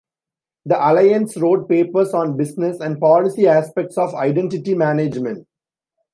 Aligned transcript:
The 0.65 0.75
alliance 0.79 1.37
wrote 1.37 1.69
papers 1.69 2.15
on 2.15 2.35
business 2.35 2.79
and 2.79 2.99
policy 2.99 3.45
aspects 3.47 3.99
of 3.99 4.15
identity 4.15 4.73
managemen. 4.73 5.45